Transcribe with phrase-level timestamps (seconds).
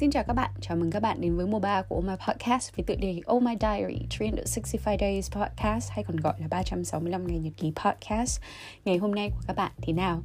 [0.00, 2.14] Xin chào các bạn, chào mừng các bạn đến với mùa 3 của Oh My
[2.28, 7.26] Podcast với tựa đề Oh My Diary 365 Days Podcast hay còn gọi là 365
[7.26, 8.40] ngày nhật ký podcast.
[8.84, 10.22] Ngày hôm nay của các bạn thế nào?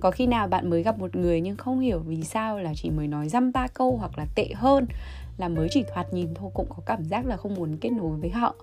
[0.00, 2.90] Có khi nào bạn mới gặp một người nhưng không hiểu vì sao là chỉ
[2.90, 4.86] mới nói dăm ba câu hoặc là tệ hơn
[5.38, 8.16] là mới chỉ thoạt nhìn thôi cũng có cảm giác là không muốn kết nối
[8.20, 8.54] với họ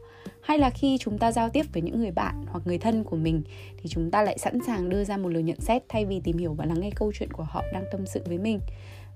[0.42, 3.16] hay là khi chúng ta giao tiếp với những người bạn hoặc người thân của
[3.16, 3.44] mình
[3.78, 6.38] thì chúng ta lại sẵn sàng đưa ra một lời nhận xét thay vì tìm
[6.38, 8.60] hiểu và lắng nghe câu chuyện của họ đang tâm sự với mình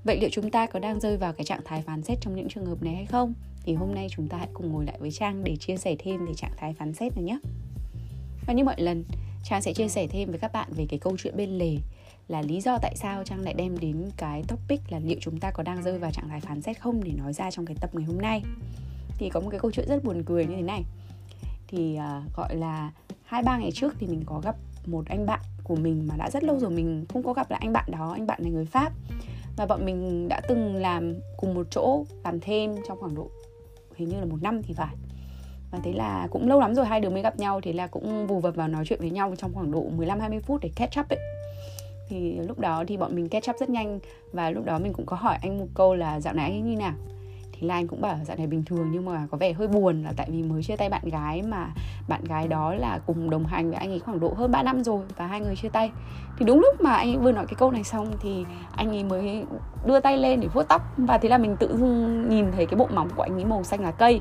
[0.03, 2.49] vậy liệu chúng ta có đang rơi vào cái trạng thái phán xét trong những
[2.49, 3.33] trường hợp này hay không?
[3.63, 6.25] Thì hôm nay chúng ta hãy cùng ngồi lại với trang để chia sẻ thêm
[6.25, 7.39] về trạng thái phán xét này nhé.
[8.47, 9.03] Và như mọi lần
[9.43, 11.77] trang sẽ chia sẻ thêm với các bạn về cái câu chuyện bên lề
[12.27, 15.51] là lý do tại sao trang lại đem đến cái topic là liệu chúng ta
[15.51, 17.89] có đang rơi vào trạng thái phán xét không để nói ra trong cái tập
[17.93, 18.43] ngày hôm nay.
[19.17, 20.83] Thì có một cái câu chuyện rất buồn cười như thế này.
[21.67, 22.91] Thì uh, gọi là
[23.23, 26.29] hai ba ngày trước thì mình có gặp một anh bạn của mình mà đã
[26.29, 28.65] rất lâu rồi mình không có gặp lại anh bạn đó anh bạn này người
[28.65, 28.93] pháp
[29.59, 33.29] và bọn mình đã từng làm cùng một chỗ, làm thêm trong khoảng độ,
[33.95, 34.95] hình như là một năm thì phải.
[35.71, 38.27] Và thế là cũng lâu lắm rồi, hai đứa mới gặp nhau, thế là cũng
[38.27, 40.99] vù vập vào nói chuyện với nhau trong khoảng độ 15 20 phút để catch
[40.99, 41.19] up ấy.
[42.09, 43.99] Thì lúc đó thì bọn mình catch up rất nhanh,
[44.33, 46.69] và lúc đó mình cũng có hỏi anh một câu là dạo này anh ấy
[46.69, 46.93] như nào?
[47.59, 50.03] Thì là anh cũng bảo dạo này bình thường nhưng mà có vẻ hơi buồn
[50.03, 51.67] là tại vì mới chia tay bạn gái mà
[52.07, 54.83] bạn gái đó là cùng đồng hành với anh ấy khoảng độ hơn 3 năm
[54.83, 55.91] rồi và hai người chia tay.
[56.37, 59.03] Thì đúng lúc mà anh ấy vừa nói cái câu này xong thì anh ấy
[59.03, 59.45] mới
[59.85, 62.77] đưa tay lên để vuốt tóc và thế là mình tự dưng nhìn thấy cái
[62.77, 64.19] bộ móng của anh ấy màu xanh lá cây.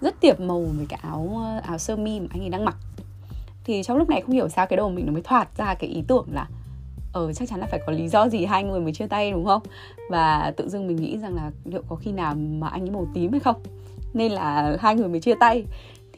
[0.00, 2.76] Rất tiệp màu với cái áo áo sơ mi mà anh ấy đang mặc.
[3.64, 5.90] Thì trong lúc này không hiểu sao cái đầu mình nó mới thoạt ra cái
[5.90, 6.46] ý tưởng là
[7.14, 9.44] ờ chắc chắn là phải có lý do gì hai người mới chia tay đúng
[9.44, 9.62] không?
[10.10, 13.06] Và tự dưng mình nghĩ rằng là liệu có khi nào mà anh ấy màu
[13.14, 13.56] tím hay không?
[14.14, 15.64] Nên là hai người mới chia tay.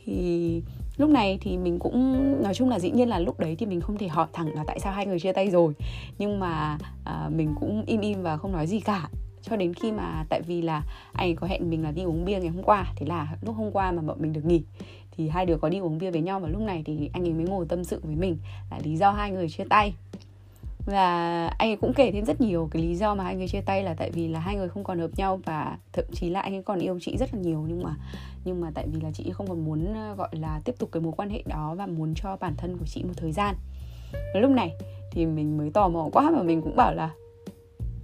[0.05, 0.63] Thì
[0.97, 3.81] lúc này thì mình cũng nói chung là dĩ nhiên là lúc đấy thì mình
[3.81, 5.75] không thể hỏi thẳng là tại sao hai người chia tay rồi.
[6.19, 9.09] Nhưng mà à, mình cũng im im và không nói gì cả.
[9.43, 12.25] Cho đến khi mà tại vì là anh ấy có hẹn mình là đi uống
[12.25, 14.63] bia ngày hôm qua thế là lúc hôm qua mà bọn mình được nghỉ
[15.17, 16.41] thì hai đứa có đi uống bia với nhau.
[16.41, 18.39] Và lúc này thì anh ấy mới ngồi tâm sự với mình
[18.71, 19.95] là lý do hai người chia tay
[20.87, 23.61] và anh ấy cũng kể thêm rất nhiều cái lý do mà hai người chia
[23.61, 26.41] tay là tại vì là hai người không còn hợp nhau và thậm chí là
[26.41, 27.65] anh ấy còn yêu chị rất là nhiều.
[27.69, 27.97] Nhưng mà
[28.45, 31.01] nhưng mà tại vì là chị không còn muốn ờ, gọi là tiếp tục cái
[31.01, 33.55] mối quan hệ đó và muốn cho bản thân của chị một thời gian.
[34.35, 34.73] Và lúc này
[35.11, 37.11] thì mình mới tò mò quá mà mình cũng bảo là,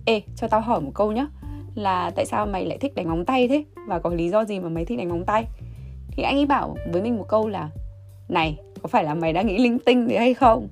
[0.06, 1.26] ê, cho tao hỏi một câu nhá,
[1.75, 3.65] là tại sao mày lại thích đánh móng tay thế?
[3.88, 5.47] Và có lý do gì mà mày thích đánh móng tay?
[6.10, 7.71] Thì anh ấy bảo với mình một câu là,
[8.28, 10.69] này, có phải là mày đang nghĩ linh tinh gì hay không?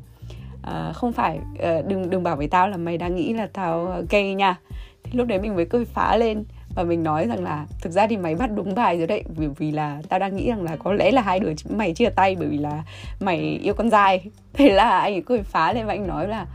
[0.63, 3.87] À, không phải à, đừng đừng bảo với tao là mày đang nghĩ là tao
[3.87, 4.57] ờ, gay nha.
[5.05, 6.45] Thì lúc đấy mình mới cười phá lên
[6.75, 9.47] và mình nói rằng là thực ra thì mày bắt đúng bài rồi đấy vì
[9.47, 12.37] vì là tao đang nghĩ rằng là có lẽ là hai đứa mày chia tay
[12.39, 12.83] bởi vì là
[13.21, 16.47] mày yêu con trai thế là anh ấy cười phá lên và anh nói là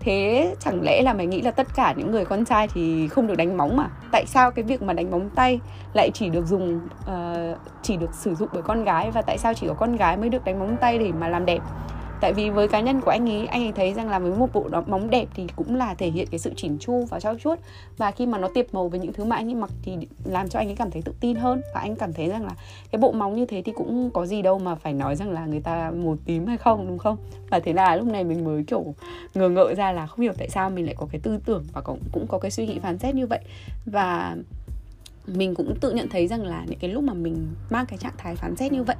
[0.00, 3.26] thế chẳng lẽ là mày nghĩ là tất cả những người con trai thì không
[3.26, 5.60] được đánh móng mà tại sao cái việc mà đánh móng tay
[5.94, 9.54] lại chỉ được dùng uh, chỉ được sử dụng bởi con gái và tại sao
[9.54, 11.58] chỉ có con gái mới được đánh móng tay để mà làm đẹp?
[12.20, 14.52] Tại vì với cá nhân của anh ấy anh ấy thấy rằng là với một
[14.52, 17.38] bộ đó móng đẹp thì cũng là thể hiện cái sự chỉn chu và trau
[17.38, 17.58] chuốt.
[17.96, 20.48] Và khi mà nó tiệp màu với những thứ mà anh ấy mặc thì làm
[20.48, 21.60] cho anh ấy cảm thấy tự tin hơn.
[21.74, 22.54] Và anh cảm thấy rằng là
[22.90, 25.46] cái bộ móng như thế thì cũng có gì đâu mà phải nói rằng là
[25.46, 27.16] người ta màu tím hay không, đúng không?
[27.50, 28.94] Và thế là lúc này mình mới kiểu
[29.34, 31.80] ngờ ngợ ra là không hiểu tại sao mình lại có cái tư tưởng và
[31.80, 33.40] cũng cũng có cái suy nghĩ phán xét như vậy.
[33.86, 34.36] Và
[35.26, 38.14] mình cũng tự nhận thấy rằng là những cái lúc mà mình mang cái trạng
[38.18, 38.96] thái phán xét như vậy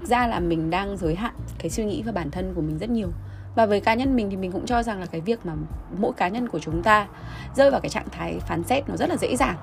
[0.00, 2.78] thực ra là mình đang giới hạn cái suy nghĩ và bản thân của mình
[2.78, 3.08] rất nhiều.
[3.54, 5.52] Và với cá nhân mình thì mình cũng cho rằng là cái việc mà
[5.98, 7.06] mỗi cá nhân của chúng ta
[7.54, 9.56] rơi vào cái trạng thái phán xét nó rất là dễ dàng.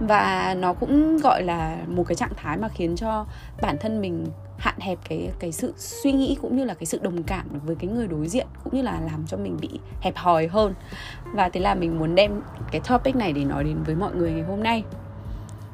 [0.00, 3.26] Và nó cũng gọi là một cái trạng thái mà khiến cho
[3.62, 4.26] bản thân mình
[4.58, 7.76] hạn hẹp cái cái sự suy nghĩ cũng như là cái sự đồng cảm với
[7.76, 9.68] cái người đối diện cũng như là làm cho mình bị
[10.00, 10.74] hẹp hòi hơn.
[11.34, 14.32] Và thế là mình muốn đem cái topic này để nói đến với mọi người
[14.32, 14.84] ngày hôm nay.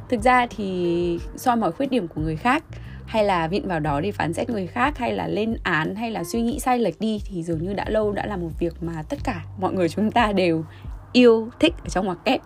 [0.08, 2.64] Thực ra thì soi mọi khuyết điểm của người khác
[3.06, 6.10] hay là vịn vào đó để phán xét người khác, hay là lên án, hay
[6.10, 8.82] là suy nghĩ sai lệch đi, thì dường như đã lâu đã là một việc
[8.82, 10.64] mà tất cả mọi người chúng ta đều
[11.12, 12.40] yêu, thích ở trong ngoặc kép.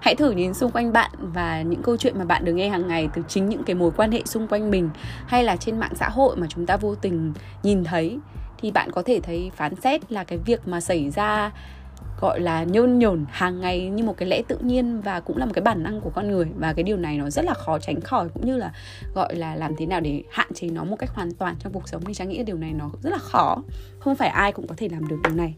[0.00, 2.88] Hãy thử nhìn xung quanh bạn và những câu chuyện mà bạn được nghe hàng
[2.88, 4.90] ngày từ chính những cái mối quan hệ xung quanh mình,
[5.26, 8.18] hay là trên mạng xã hội mà chúng ta vô tình nhìn thấy,
[8.58, 11.50] thì bạn có thể thấy phán xét là cái việc mà xảy ra
[12.20, 15.46] gọi là nhôn nhổn hàng ngày như một cái lẽ tự nhiên và cũng là
[15.46, 16.46] một cái bản năng của con người.
[16.56, 18.72] Và cái điều này nó rất là khó tránh khỏi cũng như là
[19.14, 21.88] gọi là làm thế nào để hạn chế nó một cách hoàn toàn trong cuộc
[21.88, 22.02] sống.
[22.06, 23.62] Thì trang nghĩ điều này nó rất là khó.
[23.98, 25.54] Không phải ai cũng có thể làm được điều này.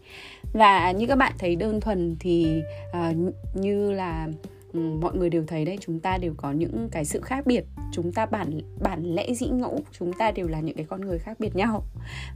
[0.52, 3.16] Và như các bạn thấy đơn thuần thì uh,
[3.54, 4.28] như là
[4.72, 7.64] Ừ, mọi người đều thấy đấy chúng ta đều có những cái sự khác biệt.
[7.92, 11.18] Chúng ta bản bản lẽ dĩ ngẫu chúng ta đều là những cái con người
[11.18, 11.82] khác biệt nhau.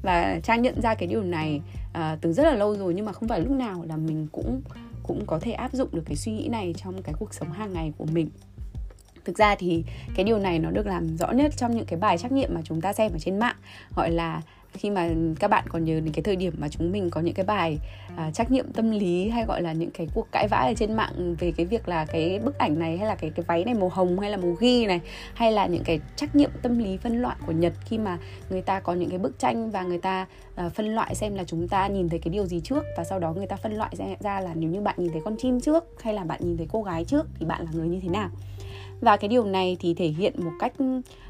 [0.02, 1.60] Và trang nhận ra cái điều này
[1.90, 4.62] uh, từ rất là lâu rồi nhưng mà không phải lúc nào là mình cũng
[5.02, 7.72] cũng có thể áp dụng được cái suy nghĩ này trong cái cuộc sống hàng
[7.72, 8.30] ngày của mình.
[9.24, 9.84] Thực ra thì
[10.14, 12.60] cái điều này nó được làm rõ nhất trong những cái bài trắc nghiệm mà
[12.64, 13.56] chúng ta xem ở trên mạng
[13.96, 14.42] gọi là
[14.74, 15.08] khi mà
[15.40, 17.78] các bạn còn nhớ đến cái thời điểm mà chúng mình có những cái bài
[18.16, 20.92] à, trắc nghiệm tâm lý hay gọi là những cái cuộc cãi vã ở trên
[20.92, 23.74] mạng về cái việc là cái bức ảnh này hay là cái cái váy này
[23.74, 25.00] màu hồng hay là màu ghi này
[25.34, 28.18] hay là những cái trắc nghiệm tâm lý phân loại của Nhật khi mà
[28.50, 31.44] người ta có những cái bức tranh và người ta à, phân loại xem là
[31.44, 33.96] chúng ta nhìn thấy cái điều gì trước và sau đó người ta phân loại
[33.96, 36.56] ra, ra là nếu như bạn nhìn thấy con chim trước hay là bạn nhìn
[36.56, 38.30] thấy cô gái trước thì bạn là người như thế nào.
[39.00, 40.72] Và cái điều này thì thể hiện một cách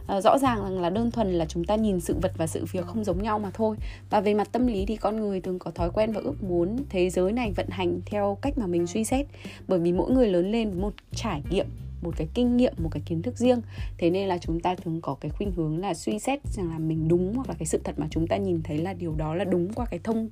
[0.07, 2.65] Ờ, rõ ràng rằng là đơn thuần là chúng ta nhìn sự vật và sự
[2.73, 3.77] việc không giống nhau mà thôi.
[4.11, 6.77] Và về mặt tâm lý thì con người thường có thói quen và ước muốn
[6.89, 9.27] thế giới này vận hành theo cách mà mình suy xét.
[9.69, 11.67] Bởi vì mỗi người lớn lên với một trải nghiệm,
[12.03, 13.61] một cái kinh nghiệm, một cái kiến thức riêng.
[13.99, 16.79] Thế nên là chúng ta thường có cái khuynh hướng là suy xét rằng là
[16.79, 19.35] mình đúng hoặc là cái sự thật mà chúng ta nhìn thấy là điều đó
[19.35, 20.29] là đúng qua cái thông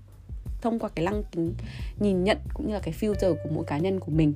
[0.63, 1.55] thông qua cái lăng kính
[2.01, 4.33] nhìn nhận cũng như là cái filter của mỗi cá nhân của mình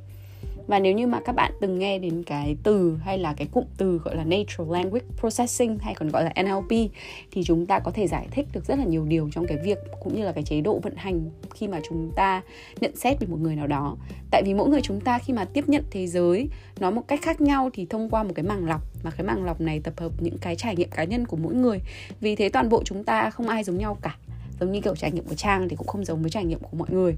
[0.66, 3.64] và nếu như mà các bạn từng nghe đến cái từ hay là cái cụm
[3.76, 6.90] từ gọi là natural language processing hay còn gọi là NLP
[7.32, 9.78] thì chúng ta có thể giải thích được rất là nhiều điều trong cái việc
[10.02, 12.42] cũng như là cái chế độ vận hành khi mà chúng ta
[12.80, 13.96] nhận xét về một người nào đó.
[14.30, 16.48] Tại vì mỗi người chúng ta khi mà tiếp nhận thế giới
[16.80, 19.44] nói một cách khác nhau thì thông qua một cái màng lọc, mà cái màng
[19.44, 21.80] lọc này tập hợp những cái trải nghiệm cá nhân của mỗi người.
[22.20, 24.16] Vì thế toàn bộ chúng ta không ai giống nhau cả.
[24.60, 26.76] Giống như kiểu trải nghiệm của trang thì cũng không giống với trải nghiệm của
[26.76, 27.14] mọi người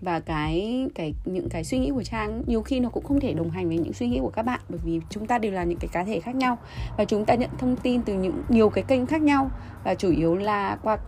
[0.00, 3.32] và cái cái những cái suy nghĩ của trang nhiều khi nó cũng không thể
[3.32, 5.64] đồng hành với những suy nghĩ của các bạn bởi vì chúng ta đều là
[5.64, 6.58] những cái cá thể khác nhau.
[6.96, 9.50] Và chúng ta nhận thông tin từ những nhiều cái kênh khác nhau.
[9.84, 10.98] Và chủ yếu là qua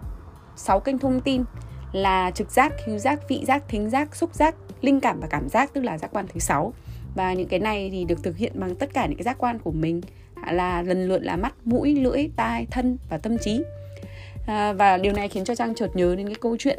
[0.57, 1.45] sáu kênh thông tin
[1.93, 5.49] là trực giác, hữu giác, vị giác, thính giác, xúc giác, linh cảm và cảm
[5.49, 6.73] giác tức là giác quan thứ sáu.
[7.15, 9.59] Và những cái này thì được thực hiện bằng tất cả những cái giác quan
[9.59, 10.01] của mình
[10.35, 13.63] à, là lần lượt là mắt, mũi, lưỡi, tai, thân và tâm trí.
[14.47, 16.79] À, và điều này khiến cho trang chợt nhớ đến cái câu chuyện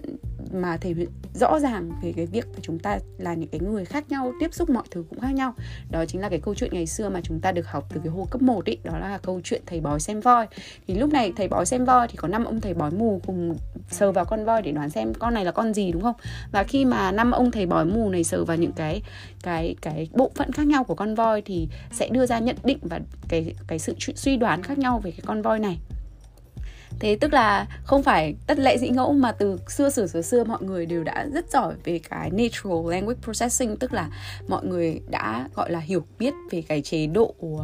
[0.53, 3.85] mà thể hiện rõ ràng về cái việc mà chúng ta là những cái người
[3.85, 5.53] khác nhau, tiếp xúc mọi thứ cũng khác nhau.
[5.91, 8.13] Đó chính là cái câu chuyện ngày xưa mà chúng ta được học từ cái
[8.13, 10.47] hồi cấp 1 ý, đó là câu chuyện thầy bói xem voi.
[10.88, 13.57] Thì lúc này thầy bói xem voi thì có năm ông thầy bói mù cùng
[13.89, 16.15] sờ vào con voi để đoán xem con này là con gì, đúng không?
[16.51, 19.01] Và khi mà năm ông thầy bói mù này sờ vào những cái
[19.44, 22.79] cái cái bộ phận khác nhau của con voi thì sẽ đưa ra nhận định
[22.81, 25.79] và cái cái sự suy đoán khác nhau về cái con voi này
[26.99, 30.43] thế tức là không phải tất lệ dĩ ngẫu mà từ xưa sử xưa xưa
[30.43, 34.09] mọi người đều đã rất giỏi về cái natural language processing tức là
[34.47, 37.61] mọi người đã gọi là hiểu biết về cái chế độ uh,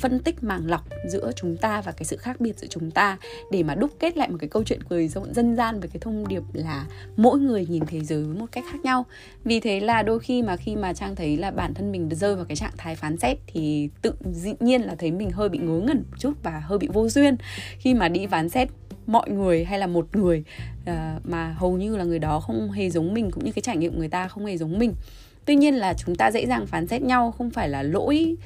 [0.00, 3.18] phân tích màng lọc giữa chúng ta và cái sự khác biệt giữa chúng ta.
[3.50, 6.28] Để mà đúc kết lại một cái câu chuyện cười dân gian với cái thông
[6.28, 6.86] điệp là
[7.16, 9.06] mỗi người nhìn thế giới một cách khác nhau.
[9.44, 12.36] Vì thế là đôi khi mà khi mà trang thấy là bản thân mình rơi
[12.36, 15.58] vào cái trạng thái phán xét thì tự dĩ nhiên là thấy mình hơi bị
[15.58, 17.36] ngớ ngẩn một chút và hơi bị vô duyên.
[17.78, 18.68] Khi mà đi phán xét
[19.06, 20.44] mọi người hay là một người
[20.82, 23.76] uh, mà hầu như là người đó không hề giống mình cũng như cái trải
[23.76, 24.94] nghiệm người ta không hề giống mình.
[25.44, 28.36] Tuy nhiên là chúng ta dễ dàng phán xét nhau không phải là lỗi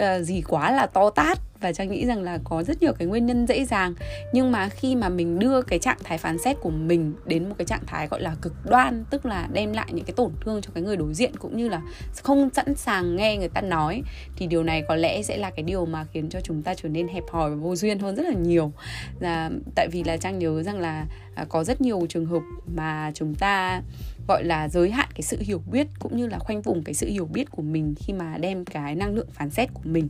[0.00, 3.08] uh, gì quá là to tát và trang nghĩ rằng là có rất nhiều cái
[3.08, 3.94] nguyên nhân dễ dàng.
[4.32, 7.54] Nhưng mà khi mà mình đưa cái trạng thái phán xét của mình đến một
[7.58, 10.60] cái trạng thái gọi là cực đoan, tức là đem lại những cái tổn thương
[10.62, 11.82] cho cái người đối diện cũng như là
[12.22, 14.02] không sẵn sàng nghe người ta nói,
[14.36, 16.88] thì điều này có lẽ sẽ là cái điều mà khiến cho chúng ta trở
[16.88, 18.72] nên hẹp hòi và vô duyên hơn rất là nhiều.
[19.20, 22.42] Là tại vì là trang nhớ rằng là à, có rất nhiều trường hợp
[22.74, 23.82] mà chúng ta
[24.28, 27.08] gọi là giới hạn cái sự hiểu biết cũng như là khoanh vùng cái sự
[27.08, 30.08] hiểu biết của mình khi mà đem cái năng lượng phán xét của mình.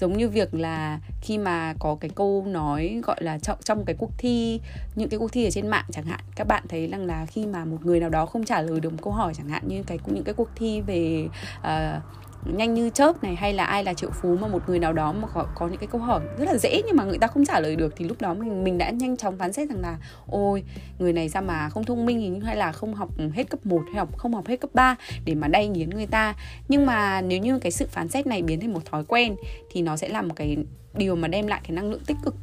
[0.00, 3.96] Giống như việc là khi mà có cái câu nói gọi là trong, trong cái
[3.98, 4.60] cuộc thi
[4.94, 7.46] những cái cuộc thi ở trên mạng chẳng hạn các bạn thấy rằng là khi
[7.46, 9.82] mà một người nào đó không trả lời được một câu hỏi chẳng hạn như
[9.82, 12.02] cái những cái cuộc thi về uh,
[12.44, 15.12] nhanh như chớp này hay là ai là triệu phú mà một người nào đó
[15.12, 17.44] mà có, có những cái câu hỏi rất là dễ nhưng mà người ta không
[17.44, 19.98] trả lời được thì lúc đó mình mình đã nhanh chóng phán xét rằng là
[20.26, 20.62] ôi
[20.98, 23.94] người này sao mà không thông minh hay là không học hết cấp 1 hay
[23.94, 26.34] học không học hết cấp 3 để mà đay nghiến người ta.
[26.68, 29.36] Nhưng mà nếu như cái sự phán xét này biến thành một thói quen
[29.70, 30.56] thì nó sẽ là một cái
[30.94, 32.34] điều mà đem lại cái năng lượng tích cực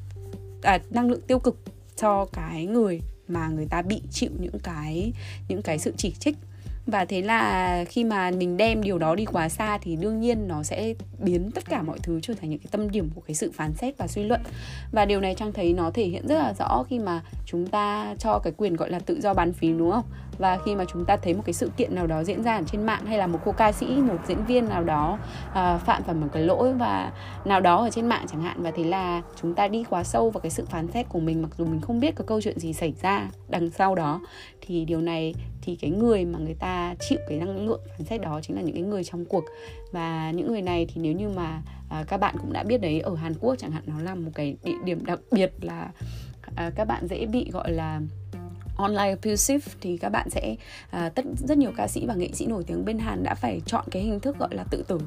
[0.64, 1.60] à, năng lượng tiêu cực
[1.96, 5.14] cho cái người mà người ta bị chịu những cái
[5.50, 6.38] những cái sự chỉ trích
[6.86, 10.48] và thế là khi mà mình đem điều đó đi quá xa thì đương nhiên
[10.48, 13.36] nó sẽ biến tất cả mọi thứ trở thành những cái tâm điểm của cái
[13.36, 14.42] sự phán xét và suy luận.
[14.92, 18.16] Và điều này trang thấy nó thể hiện rất là rõ khi mà chúng ta
[18.20, 20.06] cho cái quyền gọi là tự do bán phí đúng không?
[20.40, 22.64] Và khi mà chúng ta thấy một cái sự kiện nào đó diễn ra ở
[22.72, 25.18] trên mạng hay là một cô ca sĩ một diễn viên nào đó
[25.50, 27.12] uh, phạm phải một cái lỗi và
[27.46, 30.30] nào đó ở trên mạng chẳng hạn và thế là chúng ta đi quá sâu
[30.30, 32.60] vào cái sự phán xét của mình mặc dù mình không biết có câu chuyện
[32.60, 34.22] gì xảy ra đằng sau đó
[34.62, 38.22] thì điều này thì cái người mà người ta chịu cái năng lượng phán xét
[38.22, 39.44] đó chính là những cái người trong cuộc.
[39.92, 41.62] Và những người này thì nếu như mà
[42.02, 44.32] uh, các bạn cũng đã biết đấy ở Hàn Quốc chẳng hạn nó là một
[44.36, 45.92] cái địa điểm đặc biệt là
[46.48, 48.02] uh, các bạn dễ bị gọi là
[48.80, 50.56] online abusive thì các bạn sẽ
[50.90, 53.62] à, tất rất nhiều ca sĩ và nghệ sĩ nổi tiếng bên Hàn đã phải
[53.66, 55.00] chọn cái hình thức gọi là tự tử.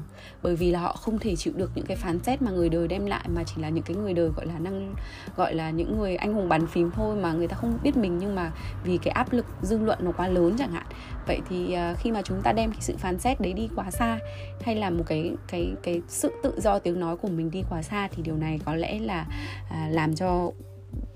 [0.43, 2.87] Bởi vì là họ không thể chịu được những cái phán xét mà người đời
[2.87, 4.95] đem lại mà chỉ là những cái người đời gọi là năng
[5.35, 8.17] gọi là những người anh hùng bàn phím thôi mà người ta không biết mình
[8.17, 8.51] nhưng mà
[8.83, 10.85] vì cái áp lực dư luận nó quá lớn chẳng hạn.
[11.27, 13.91] Vậy thì à, khi mà chúng ta đem cái sự phán xét đấy đi quá
[13.91, 14.19] xa
[14.61, 17.81] hay là một cái cái cái sự tự do tiếng nói của mình đi quá
[17.81, 19.25] xa thì điều này có lẽ là
[19.69, 20.51] à, làm cho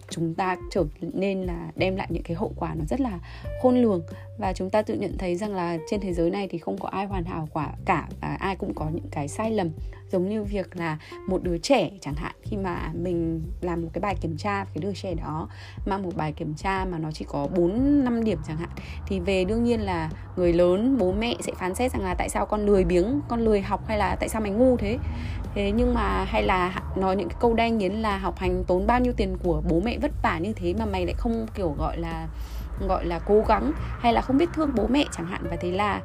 [0.09, 3.19] chúng ta trở nên là đem lại những cái hậu quả nó rất là
[3.61, 4.01] khôn lường.
[4.37, 6.89] Và chúng ta tự nhận thấy rằng là trên thế giới này thì không có
[6.89, 9.69] ai hoàn hảo quả cả và ai cũng có những cái sai lầm
[10.11, 10.97] giống như việc là
[11.27, 14.77] một đứa trẻ chẳng hạn, khi mà mình làm một cái bài kiểm tra cái
[14.81, 15.49] đứa trẻ đó,
[15.85, 18.69] mang một bài kiểm tra mà nó chỉ có 4 5 điểm chẳng hạn,
[19.07, 22.29] thì về đương nhiên là người lớn, bố mẹ sẽ phán xét rằng là tại
[22.29, 24.97] sao con lười biếng, con lười học hay là tại sao mày ngu thế?
[25.55, 28.87] Thế nhưng mà hay là nói những cái câu đay nghiến là học hành tốn
[28.87, 31.75] bao nhiêu tiền của bố mẹ vất vả như thế mà mày lại không, kiểu,
[31.77, 32.27] gọi là
[32.87, 35.41] gọi là cố gắng hay là không biết thương bố mẹ chẳng hạn.
[35.49, 36.01] Và thế là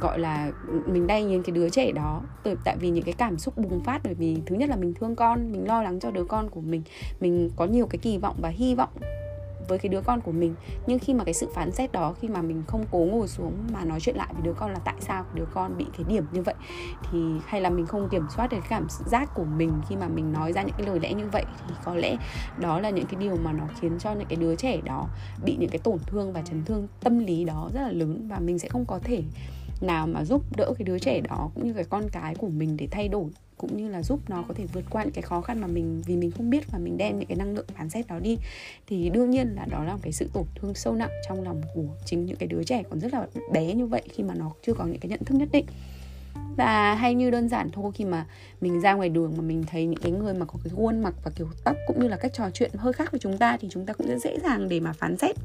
[0.00, 0.50] gọi là
[0.86, 3.80] mình đay nhìn cái đứa trẻ đó từ tại vì những cái cảm xúc bùng
[3.84, 6.50] phát, bởi vì thứ nhất là mình thương con, mình lo lắng cho đứa con
[6.50, 6.82] của mình.
[7.20, 8.90] Mình có nhiều cái kỳ vọng và hy vọng
[9.68, 10.54] với cái đứa con của mình.
[10.86, 13.52] Nhưng khi mà cái sự phán xét đó, khi mà mình không cố ngồi xuống
[13.72, 16.24] mà nói chuyện lại với đứa con là tại sao đứa con bị cái điểm
[16.32, 16.54] như vậy,
[17.10, 20.08] thì hay là mình không kiểm soát được cái cảm giác của mình khi mà
[20.08, 22.16] mình nói ra những cái lời lẽ như vậy, thì có lẽ
[22.58, 25.08] đó là những cái điều mà nó khiến cho những cái đứa trẻ đó
[25.44, 28.38] bị những cái tổn thương và chấn thương tâm lý đó rất là lớn và
[28.38, 29.22] mình sẽ không có thể
[29.82, 32.76] nào mà giúp đỡ cái đứa trẻ đó cũng như cái con cái của mình
[32.76, 35.40] để thay đổi, cũng như là giúp nó có thể vượt qua những cái khó
[35.40, 37.90] khăn mà mình, vì mình không biết và mình đem những cái năng lượng phán
[37.90, 38.38] xét đó đi,
[38.86, 41.62] thì đương nhiên là đó là một cái sự tổn thương sâu nặng trong lòng
[41.74, 44.52] của chính những cái đứa trẻ còn rất là bé như vậy khi mà nó
[44.66, 45.66] chưa có những cái nhận thức nhất định.
[46.56, 48.26] Và hay như đơn giản thôi, khi mà
[48.60, 51.14] mình ra ngoài đường mà mình thấy những cái người mà có cái khuôn mặt
[51.24, 53.68] và kiểu tóc cũng như là cách trò chuyện hơi khác với chúng ta thì
[53.70, 55.36] chúng ta cũng rất dễ dàng để mà phán xét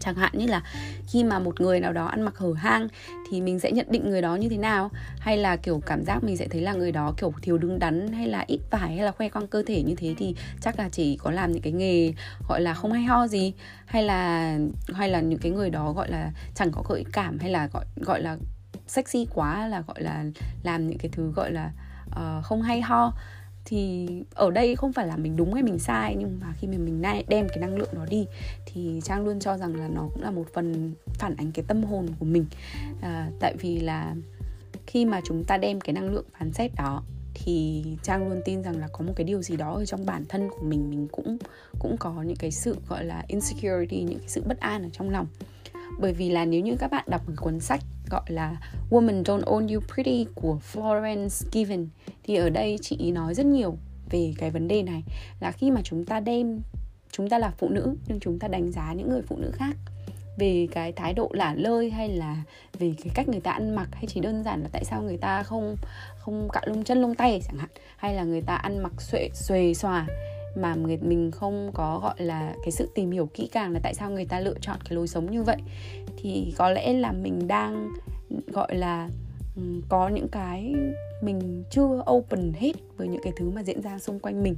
[0.00, 0.62] chẳng hạn như là
[1.06, 2.88] khi mà một người nào đó ăn mặc hở hang
[3.30, 4.90] thì mình sẽ nhận định người đó như thế nào?
[5.18, 8.12] Hay là kiểu cảm giác mình sẽ thấy là người đó kiểu thiếu đứng đắn
[8.12, 10.88] hay là ít vải hay là khoe khoang cơ thể như thế thì chắc là
[10.88, 12.12] chỉ có làm những cái nghề
[12.48, 13.52] gọi là không hay ho gì?
[13.86, 14.58] Hay là
[14.92, 17.84] hay là những cái người đó gọi là chẳng có gợi cảm hay là gọi
[17.96, 18.36] gọi là
[18.86, 20.24] sexy quá là gọi là
[20.62, 21.70] làm những cái thứ gọi là
[22.10, 23.12] uh, không hay ho?
[23.64, 26.78] Thì ở đây không phải là mình đúng hay mình sai nhưng mà khi mà
[26.78, 28.26] mình đem cái năng lượng đó đi
[28.66, 31.82] thì trang luôn cho rằng là nó cũng là một phần phản ánh cái tâm
[31.82, 32.46] hồn của mình.
[33.00, 34.14] À, tại vì là
[34.86, 37.02] khi mà chúng ta đem cái năng lượng phán xét đó
[37.34, 40.24] thì trang luôn tin rằng là có một cái điều gì đó ở trong bản
[40.28, 41.38] thân của mình mình cũng
[41.78, 45.10] cũng có những cái sự gọi là insecurity những cái sự bất an ở trong
[45.10, 45.26] lòng
[45.98, 47.80] bởi vì là nếu như các bạn đọc một cuốn sách
[48.10, 48.56] gọi là
[48.90, 51.88] Woman Don't Own You Pretty của Florence Given,
[52.22, 53.76] thì ở đây chị nói rất nhiều
[54.10, 55.02] về cái vấn đề này,
[55.40, 56.60] là khi mà chúng ta đem,
[57.12, 59.76] chúng ta là phụ nữ, nhưng chúng ta đánh giá những người phụ nữ khác
[60.38, 62.42] về cái thái độ lả lơi hay là
[62.78, 65.16] về cái cách người ta ăn mặc, hay chỉ đơn giản là tại sao người
[65.16, 65.76] ta không
[66.18, 69.28] không cạo lông chân lông tay chẳng hạn, hay là người ta ăn mặc xuệ,
[69.34, 70.06] xuề xòa
[70.56, 73.94] mà người mình không có gọi là cái sự tìm hiểu kỹ càng là tại
[73.94, 75.56] sao người ta lựa chọn cái lối sống như vậy.
[76.16, 77.88] Thì có lẽ là mình đang
[78.52, 79.08] gọi là
[79.56, 80.74] ừ, có những cái
[81.22, 84.56] mình chưa open hết với những cái thứ mà diễn ra xung quanh mình.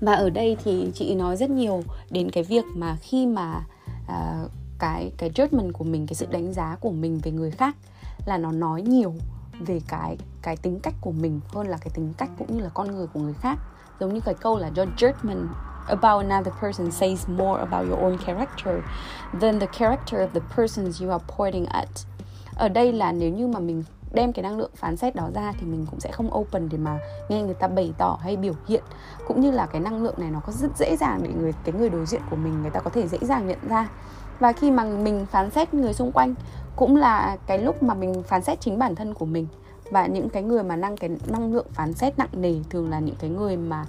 [0.00, 3.64] Và ở đây thì chị nói rất nhiều đến cái việc mà khi mà
[4.04, 7.76] uh, cái cái judgment của mình cái sự đánh giá của mình về người khác
[8.26, 9.14] là nó nói nhiều
[9.60, 12.68] về cái cái tính cách của mình hơn là cái tính cách cũng như là
[12.68, 13.58] con người của người khác
[14.02, 15.46] giống như cái câu là your judgment
[15.86, 18.74] about another person says more about your own character
[19.40, 21.88] than the character of the persons you are pointing at.
[22.56, 25.52] Ở đây là nếu như mà mình đem cái năng lượng phán xét đó ra
[25.60, 28.54] thì mình cũng sẽ không open để mà nghe người ta bày tỏ hay biểu
[28.66, 28.82] hiện.
[29.28, 31.74] Cũng như là cái năng lượng này nó có rất dễ dàng để người, cái
[31.74, 33.88] người đối diện của mình người ta có thể dễ dàng nhận ra.
[34.38, 36.34] Và khi mà mình phán xét người xung quanh
[36.76, 39.46] cũng là cái lúc mà mình phán xét chính bản thân của mình
[39.92, 42.98] và những cái người mà năng cái năng lượng phán xét nặng nề thường là
[42.98, 43.84] những cái người mà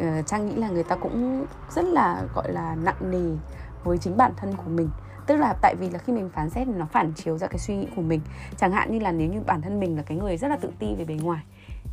[0.00, 3.36] uh, trang nghĩ là người ta cũng rất là gọi là nặng nề
[3.84, 4.90] với chính bản thân của mình.
[5.26, 7.58] Tức là tại vì là khi mình phán xét thì nó phản chiếu ra cái
[7.58, 8.20] suy nghĩ của mình.
[8.56, 10.70] Chẳng hạn như là nếu như bản thân mình là cái người rất là tự
[10.78, 11.44] ti về bề ngoài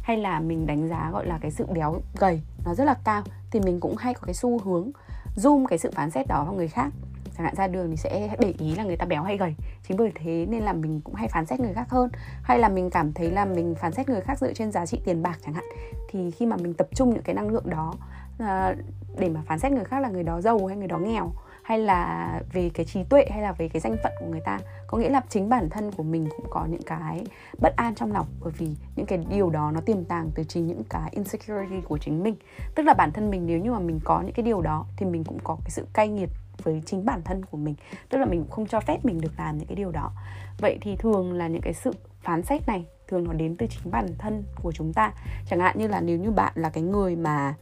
[0.04, 3.24] hay là mình đánh giá gọi là cái sự béo gầy nó rất là cao
[3.52, 4.92] thì mình cũng hay có cái xu hướng
[5.36, 6.90] zoom cái sự phán xét đó vào người khác
[7.38, 9.56] chẳng hạn ra đường thì sẽ để ý là người ta béo hay gầy.
[9.88, 12.10] Chính bởi thế nên là mình cũng hay phán xét người khác hơn.
[12.44, 15.02] Hay là mình cảm thấy là mình phán xét người khác dựa trên giá trị
[15.06, 15.66] tiền bạc chẳng hạn.
[16.10, 17.94] Thì khi mà mình tập trung những cái năng lượng đó
[18.40, 18.76] à,
[19.18, 21.32] để mà phán xét người khác là người đó giàu hay người đó nghèo
[21.64, 24.60] hay là về cái trí tuệ hay là về cái danh phận của người ta
[24.88, 27.26] có nghĩa là chính bản thân của mình cũng có những cái
[27.62, 28.26] bất an trong lòng.
[28.42, 31.98] Bởi vì những cái điều đó nó tiềm tàng từ chính những cái insecurity của
[31.98, 32.36] chính mình.
[32.76, 35.06] Tức là bản thân mình nếu như mà mình có những cái điều đó thì
[35.06, 36.30] mình cũng có cái sự cay nghiệt
[36.64, 37.76] với chính bản thân của mình.
[38.10, 40.12] Tức là mình cũng không cho phép mình được làm những cái điều đó.
[40.60, 43.92] Vậy thì thường là những cái sự phán xét này, thường nó đến từ chính
[43.92, 45.14] bản thân của chúng ta.
[45.50, 47.54] Chẳng hạn như là nếu như bạn là cái người mà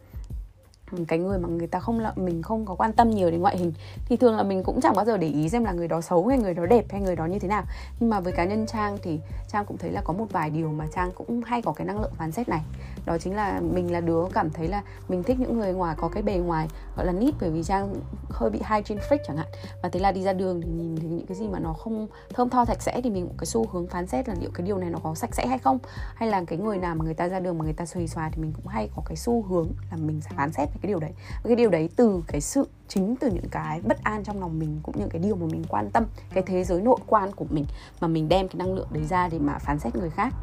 [1.08, 3.58] cái người mà người ta không là mình không có quan tâm nhiều đến ngoại
[3.58, 3.74] hình,
[4.06, 6.28] thì thường là mình cũng chẳng bao giờ để ý xem là người đó xấu
[6.28, 7.64] hay người đó đẹp hay người đó như thế nào.
[8.00, 10.72] Nhưng mà với cá nhân trang thì trang cũng thấy là có một vài điều
[10.72, 12.62] mà trang cũng hay có cái năng lượng phán xét này.
[13.06, 16.08] Đó chính là mình là đứa cảm thấy là mình thích những người ngoài, có
[16.08, 17.96] cái bề ngoài gọi là nít bởi vì trang
[18.30, 19.48] hơi bị hygiene freak chẳng hạn.
[19.84, 22.08] Và thế là đi ra đường thì nhìn thấy những cái gì mà nó không,
[22.34, 24.68] thơm tho, sạch sẽ thì mình cũng cái xu hướng phán xét là liệu cái
[24.68, 25.80] điều này nó có sạch sẽ hay không.
[26.16, 28.30] Hay là cái người nào mà người ta ra đường mà người ta xuề xòa
[28.34, 30.88] thì mình cũng hay có cái xu hướng là mình sẽ phán xét về cái
[30.88, 31.12] điều đấy.
[31.44, 34.60] Và cái điều đấy từ cái sự chính từ những cái bất an trong lòng
[34.60, 37.46] mình cũng như cái điều mà mình quan tâm cái thế giới nội quan của
[37.50, 37.66] mình
[38.02, 40.34] mà mình đem cái năng lượng đấy ra để mà phán xét người khác.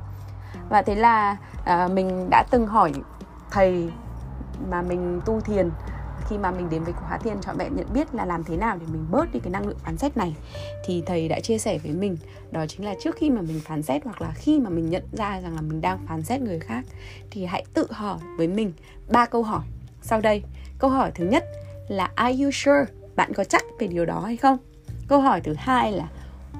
[0.68, 2.92] Và thế là à, mình đã từng hỏi
[3.50, 3.90] thầy
[4.70, 5.70] mà mình tu thiền.
[6.28, 8.76] Khi mà mình đến với khóa thiền cho vẹn nhận biết là làm thế nào
[8.76, 10.36] để mình bớt đi cái năng lượng phán xét này
[10.84, 12.16] thì thầy đã chia sẻ với mình.
[12.50, 15.02] Đó chính là trước khi mà mình phán xét hoặc là khi mà mình nhận
[15.12, 16.84] ra rằng là mình đang phán xét người khác
[17.30, 18.72] thì hãy tự hỏi với mình
[19.08, 19.62] ba câu hỏi
[20.02, 20.42] sau đây,
[20.78, 21.44] câu hỏi thứ nhất
[21.88, 22.84] là, are you sure?
[23.16, 24.58] Bạn có chắc về điều đó hay không?
[25.08, 26.08] Câu hỏi thứ hai là,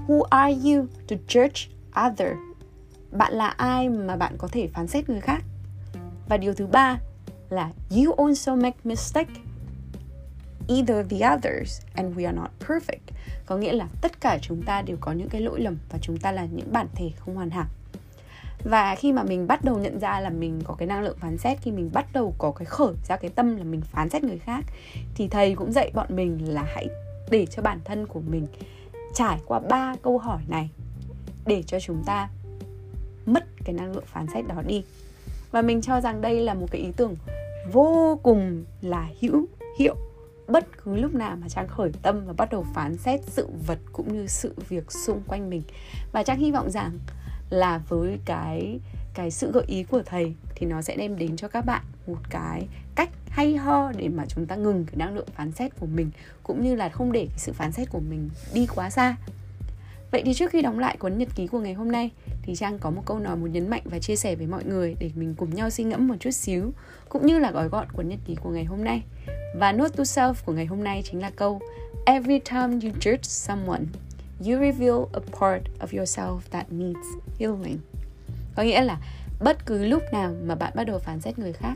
[0.07, 1.69] who are you to judge
[2.07, 2.33] other?
[3.11, 5.43] Bạn là ai mà bạn có thể phán xét người khác?
[6.29, 6.99] Và điều thứ ba
[7.51, 9.33] là, you also make mistake
[10.69, 13.15] either the others and we are not perfect.
[13.47, 16.17] Có nghĩa là tất cả chúng ta đều có những cái lỗi lầm và chúng
[16.17, 17.67] ta là những bản thể không hoàn hảo
[18.65, 21.39] và khi mà mình bắt đầu nhận ra là mình có cái năng lượng phán
[21.39, 24.25] xét, khi mình bắt đầu có cái khởi ra cái tâm là mình phán xét
[24.25, 24.65] người khác,
[25.15, 26.89] thì thầy cũng dạy bọn mình là hãy
[27.31, 28.47] để cho bản thân của mình
[29.15, 30.71] trải qua ba câu hỏi này
[31.47, 32.29] để cho chúng ta
[33.27, 34.85] mất cái năng lượng phán xét đó đi.
[35.51, 37.17] Và mình cho rằng đây là một cái ý tưởng
[37.73, 39.47] vô cùng là hữu
[39.79, 39.95] hiệu.
[40.49, 43.79] Bất cứ lúc nào mà trang khởi tâm và bắt đầu phán xét sự vật
[43.93, 45.63] cũng như sự việc xung quanh mình.
[46.13, 46.99] Và trang hy vọng rằng
[47.51, 48.81] là với cái
[49.15, 52.19] cái sự gợi ý của thầy thì nó sẽ đem đến cho các bạn một
[52.31, 55.87] cái cách hay ho để mà chúng ta ngừng cái năng lượng phán xét của
[55.87, 56.11] mình
[56.43, 59.17] cũng như là không để cái sự phán xét của mình đi quá xa
[60.11, 62.11] Vậy thì trước khi đóng lại cuốn nhật ký của ngày hôm nay
[62.43, 64.97] thì Trang có một câu nói muốn nhấn mạnh và chia sẻ với mọi người
[64.99, 66.73] để mình cùng nhau suy ngẫm một chút xíu
[67.09, 69.03] cũng như là gói gọn cuốn nhật ký của ngày hôm nay.
[69.57, 71.61] Và note to self của ngày hôm nay chính là câu
[72.07, 73.83] Every time you judge someone,
[74.47, 77.79] you reveal a part of yourself that needs healing.
[78.57, 78.99] Có nghĩa là
[79.41, 81.75] bất cứ lúc nào mà bạn bắt đầu phán xét người khác,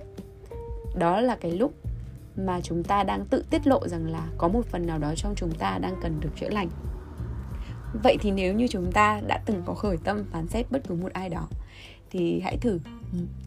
[0.98, 1.74] đó là cái lúc
[2.36, 5.34] mà chúng ta đang tự tiết lộ rằng là có một phần nào đó trong
[5.36, 6.68] chúng ta đang cần được chữa lành
[8.02, 10.94] vậy thì nếu như chúng ta đã từng có khởi tâm phán xét bất cứ
[10.94, 11.48] một ai đó
[12.10, 12.80] thì hãy thử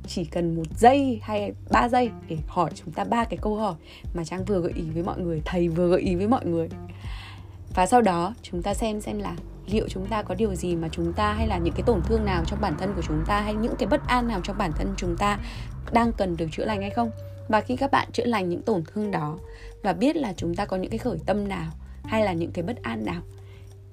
[0.08, 3.75] chỉ cần một giây hay ba giây để hỏi chúng ta ba cái câu hỏi
[4.13, 6.69] mà trang vừa gợi ý với mọi người thầy vừa gợi ý với mọi người
[7.77, 9.35] và sau đó, chúng ta xem xem là
[9.67, 12.25] liệu chúng ta có điều gì mà chúng ta hay là những cái tổn thương
[12.25, 14.71] nào trong bản thân của chúng ta hay những cái bất an nào trong bản
[14.75, 15.39] thân chúng ta
[15.91, 17.11] đang cần được chữa lành hay không.
[17.47, 19.37] Và khi các bạn chữa lành những tổn thương đó
[19.83, 21.71] và biết là chúng ta có những cái khởi tâm nào
[22.03, 23.21] hay là những cái bất an nào,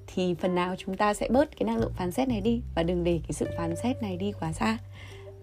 [0.06, 2.62] thì phần nào chúng ta sẽ bớt cái năng lượng phán xét này đi.
[2.74, 4.78] Và đừng để cái sự phán xét này đi quá xa.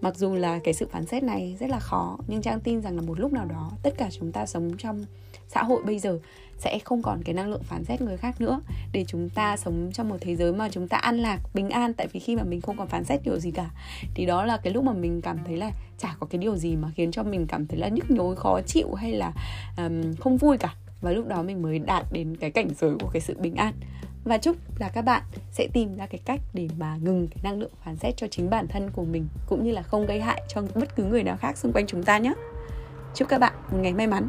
[0.00, 2.96] Mặc dù là cái sự phán xét này rất là khó, nhưng trang tin rằng
[2.96, 5.04] là một lúc nào đó tất cả chúng ta sống trong
[5.48, 6.18] xã hội bây giờ
[6.62, 8.60] sẽ không còn cái năng lượng phán xét người khác nữa.
[8.92, 11.94] Để chúng ta sống trong một thế giới mà chúng ta an lạc bình an
[11.94, 13.70] tại vì khi mà mình không còn phán xét điều gì cả
[14.14, 16.76] thì đó là cái lúc mà mình cảm thấy là chả có cái điều gì
[16.76, 19.32] mà khiến cho mình cảm thấy là nhức nhối khó chịu hay là
[19.76, 20.74] um, không vui cả.
[21.00, 23.74] Và lúc đó mình mới đạt đến cái cảnh giới của cái sự bình an.
[24.24, 25.22] Và chúc là các bạn
[25.52, 28.50] sẽ tìm ra cái cách để mà ngừng cái năng lượng phán xét cho chính
[28.50, 31.36] bản thân của mình cũng như là không gây hại cho bất cứ người nào
[31.36, 32.34] khác xung quanh chúng ta nhé.
[33.14, 34.28] Chúc các bạn một ngày may mắn.